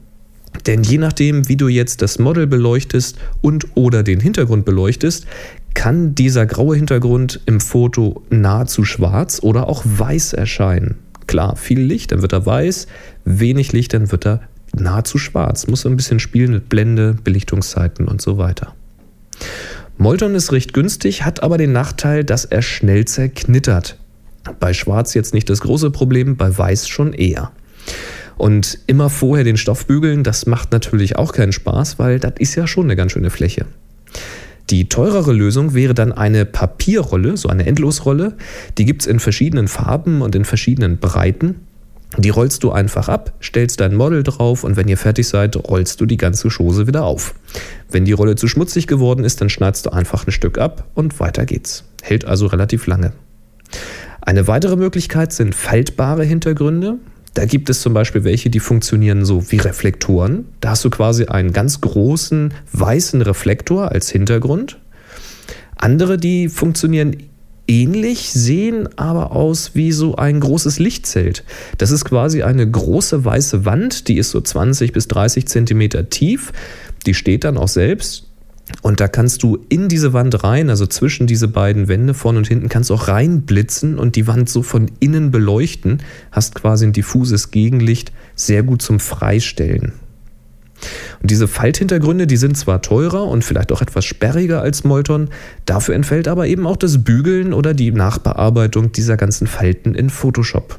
denn 0.66 0.82
je 0.82 0.98
nachdem, 0.98 1.48
wie 1.48 1.56
du 1.56 1.68
jetzt 1.68 2.02
das 2.02 2.18
Model 2.18 2.46
beleuchtest 2.46 3.18
und 3.42 3.66
oder 3.74 4.02
den 4.02 4.20
Hintergrund 4.20 4.64
beleuchtest, 4.64 5.26
kann 5.74 6.14
dieser 6.14 6.46
graue 6.46 6.76
Hintergrund 6.76 7.40
im 7.46 7.60
Foto 7.60 8.22
nahezu 8.30 8.84
schwarz 8.84 9.40
oder 9.42 9.68
auch 9.68 9.82
weiß 9.84 10.32
erscheinen. 10.32 10.96
Klar, 11.26 11.56
viel 11.56 11.80
Licht, 11.80 12.12
dann 12.12 12.22
wird 12.22 12.32
er 12.32 12.46
weiß, 12.46 12.86
wenig 13.24 13.72
Licht, 13.72 13.92
dann 13.92 14.12
wird 14.12 14.26
er 14.26 14.40
nahezu 14.72 15.18
schwarz. 15.18 15.66
Muss 15.66 15.86
ein 15.86 15.96
bisschen 15.96 16.20
spielen 16.20 16.52
mit 16.52 16.68
Blende, 16.68 17.16
Belichtungszeiten 17.24 18.06
und 18.06 18.22
so 18.22 18.38
weiter. 18.38 18.74
Molton 19.96 20.34
ist 20.34 20.52
recht 20.52 20.72
günstig, 20.72 21.24
hat 21.24 21.42
aber 21.42 21.56
den 21.56 21.72
Nachteil, 21.72 22.24
dass 22.24 22.44
er 22.44 22.62
schnell 22.62 23.04
zerknittert. 23.04 23.96
Bei 24.60 24.74
Schwarz 24.74 25.14
jetzt 25.14 25.34
nicht 25.34 25.48
das 25.48 25.60
große 25.60 25.90
Problem, 25.90 26.36
bei 26.36 26.56
Weiß 26.56 26.88
schon 26.88 27.12
eher. 27.12 27.52
Und 28.36 28.78
immer 28.86 29.10
vorher 29.10 29.44
den 29.44 29.56
Stoff 29.56 29.86
bügeln, 29.86 30.24
das 30.24 30.46
macht 30.46 30.72
natürlich 30.72 31.16
auch 31.16 31.32
keinen 31.32 31.52
Spaß, 31.52 31.98
weil 31.98 32.18
das 32.18 32.34
ist 32.38 32.54
ja 32.54 32.66
schon 32.66 32.84
eine 32.84 32.96
ganz 32.96 33.12
schöne 33.12 33.30
Fläche. 33.30 33.66
Die 34.70 34.88
teurere 34.88 35.32
Lösung 35.32 35.74
wäre 35.74 35.94
dann 35.94 36.12
eine 36.12 36.46
Papierrolle, 36.46 37.36
so 37.36 37.48
eine 37.48 37.66
Endlosrolle. 37.66 38.34
Die 38.78 38.86
gibt 38.86 39.02
es 39.02 39.06
in 39.06 39.20
verschiedenen 39.20 39.68
Farben 39.68 40.22
und 40.22 40.34
in 40.34 40.44
verschiedenen 40.44 40.98
Breiten. 40.98 41.56
Die 42.16 42.30
rollst 42.30 42.62
du 42.62 42.70
einfach 42.70 43.08
ab, 43.08 43.32
stellst 43.42 43.80
dein 43.80 43.94
Model 43.94 44.22
drauf 44.22 44.62
und 44.62 44.76
wenn 44.76 44.88
ihr 44.88 44.96
fertig 44.96 45.26
seid, 45.26 45.56
rollst 45.56 46.00
du 46.00 46.06
die 46.06 46.16
ganze 46.16 46.48
Chose 46.48 46.86
wieder 46.86 47.04
auf. 47.04 47.34
Wenn 47.90 48.04
die 48.04 48.12
Rolle 48.12 48.36
zu 48.36 48.46
schmutzig 48.46 48.86
geworden 48.86 49.24
ist, 49.24 49.40
dann 49.40 49.50
schneidest 49.50 49.86
du 49.86 49.90
einfach 49.90 50.26
ein 50.26 50.30
Stück 50.30 50.58
ab 50.58 50.84
und 50.94 51.18
weiter 51.18 51.44
geht's. 51.44 51.84
Hält 52.02 52.24
also 52.24 52.46
relativ 52.46 52.86
lange. 52.86 53.12
Eine 54.20 54.46
weitere 54.46 54.76
Möglichkeit 54.76 55.32
sind 55.32 55.54
faltbare 55.54 56.24
Hintergründe. 56.24 56.98
Da 57.34 57.46
gibt 57.46 57.68
es 57.68 57.80
zum 57.82 57.94
Beispiel 57.94 58.22
welche, 58.22 58.48
die 58.48 58.60
funktionieren 58.60 59.24
so 59.24 59.50
wie 59.50 59.56
Reflektoren. 59.56 60.46
Da 60.60 60.70
hast 60.70 60.84
du 60.84 60.90
quasi 60.90 61.26
einen 61.26 61.52
ganz 61.52 61.80
großen 61.80 62.54
weißen 62.72 63.20
Reflektor 63.22 63.90
als 63.90 64.08
Hintergrund. 64.08 64.78
Andere, 65.76 66.16
die 66.16 66.48
funktionieren 66.48 67.16
ähnlich, 67.66 68.30
sehen 68.30 68.88
aber 68.96 69.32
aus 69.32 69.72
wie 69.74 69.90
so 69.90 70.14
ein 70.14 70.38
großes 70.38 70.78
Lichtzelt. 70.78 71.44
Das 71.78 71.90
ist 71.90 72.04
quasi 72.04 72.42
eine 72.44 72.70
große 72.70 73.24
weiße 73.24 73.64
Wand, 73.64 74.06
die 74.06 74.18
ist 74.18 74.30
so 74.30 74.40
20 74.40 74.92
bis 74.92 75.08
30 75.08 75.46
Zentimeter 75.46 76.08
tief. 76.10 76.52
Die 77.06 77.14
steht 77.14 77.44
dann 77.44 77.56
auch 77.56 77.68
selbst 77.68 78.28
und 78.82 79.00
da 79.00 79.08
kannst 79.08 79.42
du 79.42 79.58
in 79.68 79.88
diese 79.88 80.12
Wand 80.12 80.42
rein, 80.42 80.70
also 80.70 80.86
zwischen 80.86 81.26
diese 81.26 81.48
beiden 81.48 81.88
Wände 81.88 82.14
vorne 82.14 82.38
und 82.38 82.48
hinten, 82.48 82.68
kannst 82.68 82.90
du 82.90 82.94
auch 82.94 83.08
reinblitzen 83.08 83.98
und 83.98 84.16
die 84.16 84.26
Wand 84.26 84.48
so 84.48 84.62
von 84.62 84.90
innen 85.00 85.30
beleuchten. 85.30 86.02
Hast 86.32 86.54
quasi 86.54 86.86
ein 86.86 86.92
diffuses 86.92 87.50
Gegenlicht, 87.50 88.12
sehr 88.34 88.62
gut 88.62 88.82
zum 88.82 89.00
Freistellen. 89.00 89.92
Und 91.22 91.30
diese 91.30 91.48
Falthintergründe, 91.48 92.26
die 92.26 92.36
sind 92.36 92.56
zwar 92.56 92.82
teurer 92.82 93.26
und 93.26 93.44
vielleicht 93.44 93.72
auch 93.72 93.80
etwas 93.80 94.04
sperriger 94.04 94.60
als 94.60 94.84
Molton, 94.84 95.28
dafür 95.66 95.94
entfällt 95.94 96.28
aber 96.28 96.46
eben 96.46 96.66
auch 96.66 96.76
das 96.76 97.04
Bügeln 97.04 97.52
oder 97.52 97.74
die 97.74 97.90
Nachbearbeitung 97.90 98.92
dieser 98.92 99.16
ganzen 99.16 99.46
Falten 99.46 99.94
in 99.94 100.10
Photoshop. 100.10 100.78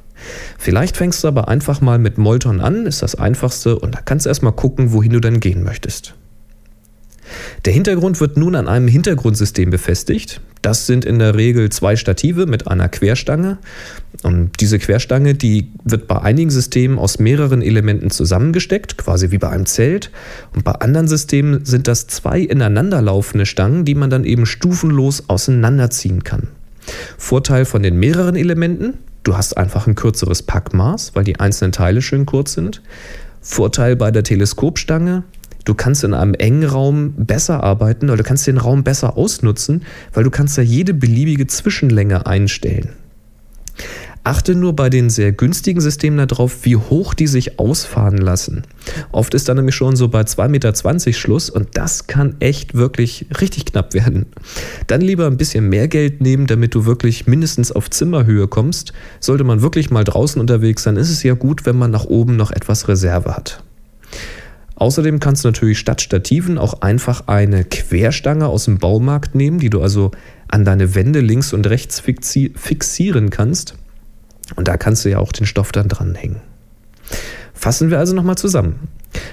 Vielleicht 0.58 0.98
fängst 0.98 1.24
du 1.24 1.28
aber 1.28 1.48
einfach 1.48 1.82
mal 1.82 1.98
mit 1.98 2.18
Molton 2.18 2.62
an, 2.62 2.86
ist 2.86 3.02
das 3.02 3.16
einfachste 3.16 3.80
und 3.80 3.96
da 3.96 4.02
kannst 4.04 4.26
du 4.26 4.30
erstmal 4.30 4.54
gucken, 4.54 4.92
wohin 4.92 5.14
du 5.14 5.20
dann 5.20 5.40
gehen 5.40 5.64
möchtest. 5.64 6.16
Der 7.66 7.74
Hintergrund 7.74 8.20
wird 8.20 8.38
nun 8.38 8.56
an 8.56 8.68
einem 8.68 8.88
Hintergrundsystem 8.88 9.70
befestigt. 9.70 10.42
Das 10.62 10.88
sind 10.88 11.06
in 11.06 11.20
der 11.20 11.36
Regel 11.36 11.70
zwei 11.70 11.96
Stative 11.96 12.48
mit 12.48 12.68
einer 12.68 12.90
Querstange. 12.90 13.60
Und 14.24 14.60
diese 14.62 14.80
Querstange, 14.80 15.36
die 15.36 15.72
wird 15.84 16.08
bei 16.08 16.22
einigen 16.22 16.50
Systemen 16.50 16.98
aus 16.98 17.20
mehreren 17.20 17.62
Elementen 17.62 18.10
zusammengesteckt, 18.10 18.98
quasi 18.98 19.30
wie 19.32 19.38
bei 19.38 19.50
einem 19.50 19.68
Zelt. 19.68 20.10
Und 20.56 20.64
bei 20.64 20.72
anderen 20.72 21.08
Systemen 21.08 21.66
sind 21.66 21.88
das 21.88 22.08
zwei 22.08 22.40
ineinanderlaufende 22.40 23.46
Stangen, 23.46 23.86
die 23.86 23.96
man 23.96 24.10
dann 24.10 24.24
eben 24.24 24.46
stufenlos 24.46 25.26
auseinanderziehen 25.28 26.24
kann. 26.24 26.48
Vorteil 27.18 27.66
von 27.66 27.84
den 27.84 28.00
mehreren 28.00 28.36
Elementen, 28.36 28.96
du 29.24 29.38
hast 29.38 29.58
einfach 29.58 29.88
ein 29.88 29.96
kürzeres 29.96 30.44
Packmaß, 30.44 31.12
weil 31.14 31.24
die 31.24 31.40
einzelnen 31.40 31.72
Teile 31.72 32.02
schön 32.02 32.26
kurz 32.26 32.54
sind. 32.54 32.82
Vorteil 33.42 33.96
bei 33.96 34.10
der 34.10 34.24
Teleskopstange, 34.24 35.24
Du 35.66 35.74
kannst 35.74 36.04
in 36.04 36.14
einem 36.14 36.36
engen 36.36 36.64
Raum 36.64 37.14
besser 37.18 37.64
arbeiten 37.64 38.06
oder 38.06 38.18
du 38.18 38.24
kannst 38.24 38.48
den 38.48 38.58
Raum 38.58 38.84
besser 38.84 39.18
ausnutzen, 39.18 39.84
weil 40.14 40.24
du 40.24 40.30
kannst 40.30 40.58
da 40.58 40.62
jede 40.62 40.94
beliebige 40.94 41.48
Zwischenlänge 41.48 42.26
einstellen. 42.26 42.90
Achte 44.24 44.56
nur 44.56 44.76
bei 44.76 44.90
den 44.90 45.12
sehr 45.12 45.32
günstigen 45.32 45.82
Systemen 45.82 46.28
darauf, 46.28 46.66
wie 46.66 46.78
hoch 46.78 47.14
die 47.14 47.28
sich 47.28 47.60
ausfahren 47.60 48.18
lassen. 48.18 48.64
Oft 49.12 49.36
ist 49.36 49.48
da 49.48 49.54
nämlich 49.54 49.76
schon 49.76 49.96
so 49.96 50.08
bei 50.08 50.22
2,20 50.22 50.48
Meter 50.50 51.14
Schluss 51.14 51.52
und 51.52 51.78
das 51.78 52.08
kann 52.08 52.36
echt 52.40 52.74
wirklich 52.74 53.28
richtig 53.40 53.66
knapp 53.66 53.94
werden. 53.94 54.26
Dann 54.88 55.02
lieber 55.02 55.28
ein 55.28 55.38
bisschen 55.38 55.70
mehr 55.70 55.88
Geld 55.88 56.22
nehmen, 56.22 56.48
damit 56.48 56.74
du 56.74 56.86
wirklich 56.86 57.28
mindestens 57.28 57.72
auf 57.72 57.92
Zimmerhöhe 57.92 58.48
kommst. 58.48 58.94
Sollte 59.20 59.44
man 59.44 59.62
wirklich 59.62 59.92
mal 59.92 60.04
draußen 60.04 60.42
unterwegs 60.42 60.82
sein, 60.82 60.96
ist 60.96 61.12
es 61.12 61.22
ja 61.22 61.36
gut, 61.36 61.68
wenn 61.68 61.78
man 61.78 61.92
nach 61.92 62.06
oben 62.06 62.36
noch 62.36 62.50
etwas 62.50 62.88
Reserve 62.88 63.36
hat. 63.36 63.65
Außerdem 64.76 65.20
kannst 65.20 65.44
du 65.44 65.48
natürlich 65.48 65.80
statt 65.80 66.02
Stativen 66.02 66.58
auch 66.58 66.82
einfach 66.82 67.28
eine 67.28 67.64
Querstange 67.64 68.48
aus 68.48 68.66
dem 68.66 68.78
Baumarkt 68.78 69.34
nehmen, 69.34 69.60
die 69.60 69.70
du 69.70 69.82
also 69.82 70.12
an 70.48 70.66
deine 70.66 70.96
Wände 70.96 71.22
links 71.22 71.54
und 71.54 71.68
rechts 71.68 72.02
fixieren 72.02 73.30
kannst. 73.30 73.76
Und 74.56 74.68
da 74.68 74.78
kannst 74.78 75.06
du 75.06 75.10
ja 75.10 75.20
auch 75.20 75.32
den 75.32 75.46
Stoff 75.46 75.72
dann 75.72 75.88
dranhängen. 75.88 76.42
Fassen 77.54 77.90
wir 77.90 78.00
also 78.00 78.14
nochmal 78.14 78.38
zusammen. 78.38 78.88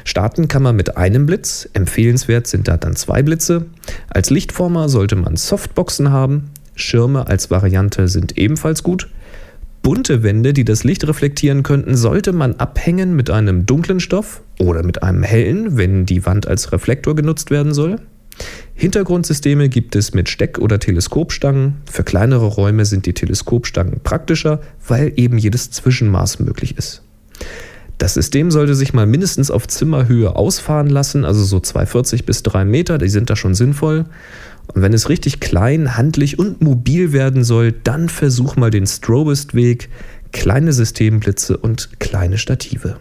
Starten 0.04 0.46
kann 0.46 0.62
man 0.62 0.76
mit 0.76 0.96
einem 0.96 1.26
Blitz, 1.26 1.68
empfehlenswert 1.72 2.46
sind 2.46 2.68
da 2.68 2.76
dann 2.76 2.94
zwei 2.94 3.22
Blitze. 3.22 3.66
Als 4.08 4.30
Lichtformer 4.30 4.88
sollte 4.88 5.16
man 5.16 5.36
Softboxen 5.36 6.10
haben, 6.10 6.50
Schirme 6.74 7.26
als 7.26 7.50
Variante 7.50 8.08
sind 8.08 8.38
ebenfalls 8.38 8.82
gut. 8.82 9.08
Bunte 9.82 10.22
Wände, 10.22 10.52
die 10.52 10.64
das 10.64 10.84
Licht 10.84 11.06
reflektieren 11.06 11.64
könnten, 11.64 11.96
sollte 11.96 12.32
man 12.32 12.54
abhängen 12.56 13.16
mit 13.16 13.30
einem 13.30 13.66
dunklen 13.66 13.98
Stoff 13.98 14.40
oder 14.62 14.82
mit 14.82 15.02
einem 15.02 15.22
hellen, 15.22 15.76
wenn 15.76 16.06
die 16.06 16.24
Wand 16.26 16.46
als 16.46 16.72
Reflektor 16.72 17.14
genutzt 17.14 17.50
werden 17.50 17.74
soll. 17.74 17.96
Hintergrundsysteme 18.74 19.68
gibt 19.68 19.94
es 19.94 20.14
mit 20.14 20.28
Steck- 20.28 20.58
oder 20.58 20.78
Teleskopstangen. 20.78 21.74
Für 21.90 22.02
kleinere 22.02 22.46
Räume 22.46 22.84
sind 22.84 23.06
die 23.06 23.12
Teleskopstangen 23.12 24.00
praktischer, 24.02 24.60
weil 24.86 25.12
eben 25.16 25.38
jedes 25.38 25.70
Zwischenmaß 25.70 26.40
möglich 26.40 26.76
ist. 26.78 27.02
Das 27.98 28.14
System 28.14 28.50
sollte 28.50 28.74
sich 28.74 28.94
mal 28.94 29.06
mindestens 29.06 29.50
auf 29.50 29.68
Zimmerhöhe 29.68 30.34
ausfahren 30.34 30.88
lassen, 30.88 31.24
also 31.24 31.44
so 31.44 31.60
240 31.60 32.26
bis 32.26 32.42
3 32.42 32.64
Meter, 32.64 32.98
die 32.98 33.08
sind 33.08 33.30
da 33.30 33.36
schon 33.36 33.54
sinnvoll. 33.54 34.06
Und 34.74 34.82
wenn 34.82 34.92
es 34.92 35.08
richtig 35.08 35.38
klein, 35.38 35.96
handlich 35.96 36.38
und 36.38 36.60
mobil 36.62 37.12
werden 37.12 37.44
soll, 37.44 37.72
dann 37.72 38.08
versuch 38.08 38.56
mal 38.56 38.70
den 38.70 38.86
Strobist-Weg, 38.86 39.88
kleine 40.32 40.72
Systemblitze 40.72 41.56
und 41.56 42.00
kleine 42.00 42.38
Stative. 42.38 42.96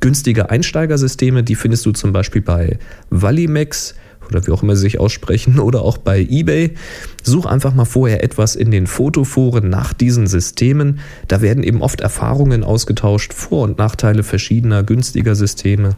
Günstige 0.00 0.50
Einsteigersysteme, 0.50 1.42
die 1.42 1.54
findest 1.54 1.86
du 1.86 1.92
zum 1.92 2.12
Beispiel 2.12 2.42
bei 2.42 2.78
Valimax 3.10 3.94
oder 4.28 4.46
wie 4.46 4.50
auch 4.50 4.62
immer 4.62 4.76
sie 4.76 4.82
sich 4.82 5.00
aussprechen 5.00 5.58
oder 5.58 5.82
auch 5.82 5.98
bei 5.98 6.20
eBay. 6.20 6.74
Such 7.22 7.46
einfach 7.46 7.74
mal 7.74 7.84
vorher 7.84 8.22
etwas 8.22 8.56
in 8.56 8.70
den 8.70 8.86
Fotoforen 8.86 9.68
nach 9.68 9.92
diesen 9.92 10.26
Systemen. 10.26 11.00
Da 11.26 11.40
werden 11.40 11.62
eben 11.62 11.82
oft 11.82 12.00
Erfahrungen 12.00 12.64
ausgetauscht, 12.64 13.32
Vor- 13.32 13.64
und 13.64 13.78
Nachteile 13.78 14.22
verschiedener 14.22 14.82
günstiger 14.82 15.34
Systeme. 15.34 15.96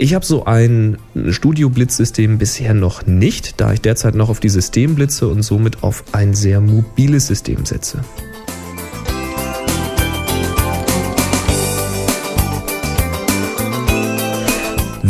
Ich 0.00 0.14
habe 0.14 0.24
so 0.24 0.44
ein 0.44 0.98
Studio-Blitz-System 1.28 2.38
bisher 2.38 2.72
noch 2.72 3.06
nicht, 3.06 3.60
da 3.60 3.72
ich 3.72 3.80
derzeit 3.80 4.14
noch 4.14 4.28
auf 4.28 4.38
die 4.38 4.48
Systemblitze 4.48 5.26
und 5.26 5.42
somit 5.42 5.82
auf 5.82 6.04
ein 6.12 6.34
sehr 6.34 6.60
mobiles 6.60 7.26
System 7.26 7.66
setze. 7.66 8.04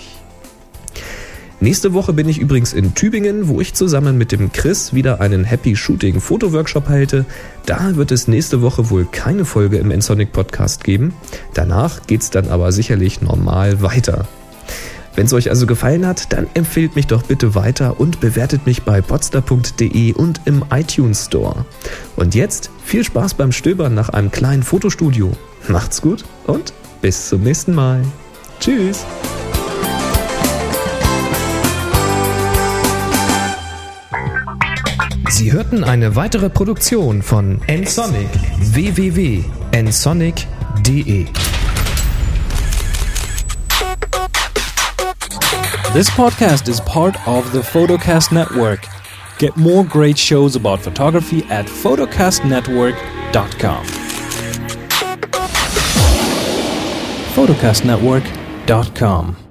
Nächste 1.60 1.94
Woche 1.94 2.12
bin 2.12 2.28
ich 2.28 2.38
übrigens 2.38 2.72
in 2.72 2.94
Tübingen, 2.94 3.48
wo 3.48 3.60
ich 3.60 3.74
zusammen 3.74 4.18
mit 4.18 4.32
dem 4.32 4.52
Chris 4.52 4.92
wieder 4.92 5.20
einen 5.20 5.44
Happy 5.44 5.76
Shooting 5.76 6.20
Fotoworkshop 6.20 6.88
halte. 6.88 7.24
Da 7.64 7.96
wird 7.96 8.10
es 8.12 8.28
nächste 8.28 8.60
Woche 8.60 8.90
wohl 8.90 9.06
keine 9.10 9.44
Folge 9.44 9.78
im 9.78 9.90
Ensonic 9.90 10.32
Podcast 10.32 10.84
geben. 10.84 11.14
Danach 11.54 12.06
geht's 12.06 12.30
dann 12.30 12.48
aber 12.48 12.72
sicherlich 12.72 13.22
normal 13.22 13.80
weiter. 13.82 14.26
Wenn 15.14 15.26
es 15.26 15.32
euch 15.32 15.48
also 15.48 15.66
gefallen 15.66 16.06
hat, 16.06 16.32
dann 16.32 16.48
empfehlt 16.54 16.96
mich 16.96 17.06
doch 17.06 17.22
bitte 17.22 17.54
weiter 17.54 18.00
und 18.00 18.20
bewertet 18.20 18.66
mich 18.66 18.82
bei 18.82 19.00
potster.de 19.00 20.12
und 20.12 20.40
im 20.44 20.64
iTunes 20.72 21.26
Store. 21.26 21.64
Und 22.16 22.34
jetzt 22.34 22.70
viel 22.84 23.04
Spaß 23.04 23.34
beim 23.34 23.52
Stöbern 23.52 23.94
nach 23.94 24.08
einem 24.08 24.32
kleinen 24.32 24.64
Fotostudio. 24.64 25.32
Macht's 25.68 26.02
gut 26.02 26.24
und 26.46 26.74
bis 27.00 27.28
zum 27.28 27.42
nächsten 27.42 27.74
Mal. 27.74 28.02
Tschüss. 28.58 29.04
Sie 35.34 35.50
hörten 35.50 35.82
eine 35.82 36.14
weitere 36.14 36.48
Produktion 36.48 37.20
von 37.20 37.60
nsonic 37.66 38.28
www.nsonic.de 38.72 41.26
This 45.92 46.08
podcast 46.12 46.68
is 46.68 46.80
part 46.82 47.16
of 47.26 47.50
the 47.50 47.64
Photocast 47.64 48.30
Network. 48.30 48.86
Get 49.38 49.56
more 49.56 49.82
great 49.82 50.16
shows 50.16 50.54
about 50.54 50.78
photography 50.78 51.42
at 51.50 51.66
photocastnetwork.com. 51.66 53.84
photocastnetwork.com 57.34 59.43